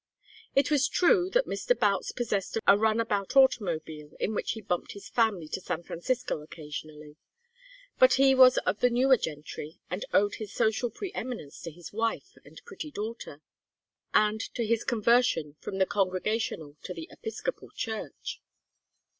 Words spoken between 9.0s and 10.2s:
gentry and